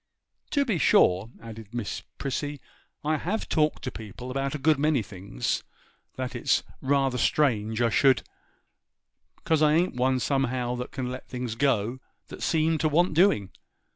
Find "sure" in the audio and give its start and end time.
0.79-1.29